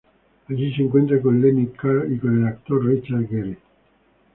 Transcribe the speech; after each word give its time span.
Allí 0.49 0.73
se 0.75 0.81
encuentra 0.81 1.21
con 1.21 1.39
Lenny, 1.39 1.67
Carl 1.79 2.11
y 2.11 2.17
con 2.17 2.35
el 2.41 2.47
actor 2.47 2.83
Richard 2.83 3.27
Gere. 3.27 3.59